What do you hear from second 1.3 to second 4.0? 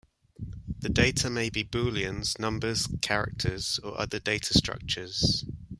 be booleans, numbers, characters, or